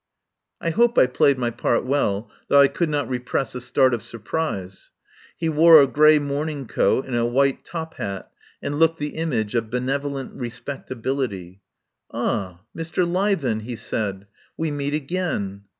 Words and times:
I 0.59 0.71
hope 0.71 0.97
I 0.97 1.05
played 1.05 1.37
my 1.37 1.51
part 1.51 1.85
well, 1.85 2.27
though 2.47 2.59
I 2.59 2.67
could 2.69 2.89
not 2.89 3.07
repress 3.07 3.53
a 3.53 3.61
start 3.61 3.93
of 3.93 4.01
surprise. 4.01 4.89
He 5.37 5.47
wore 5.47 5.79
a 5.79 5.85
grey 5.85 6.17
morning 6.17 6.65
coat 6.65 7.05
and 7.05 7.15
a 7.15 7.23
white 7.23 7.63
top 7.63 7.93
hat 7.97 8.31
and 8.63 8.79
looked 8.79 8.97
the 8.97 9.09
image 9.13 9.53
of 9.53 9.69
benevolent 9.69 10.33
respectability. 10.33 11.61
"Ah, 12.09 12.61
Mr. 12.75 13.05
Leithen," 13.07 13.59
he 13.59 13.75
said, 13.75 14.25
"we 14.57 14.71
meet 14.71 14.95
again." 14.95 15.65